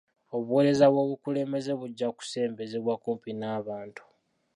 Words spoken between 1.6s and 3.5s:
bujja kusembezebwa kumpi